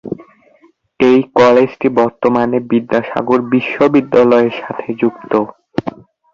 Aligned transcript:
এই 0.99 1.19
কলেজটি 1.35 1.87
বর্তমানে 1.99 2.57
বিদ্যাসাগর 2.71 3.39
বিশ্ববিদ্যালয়ের 3.53 4.53
সাথে 4.61 4.87
যুক্ত। 5.01 5.31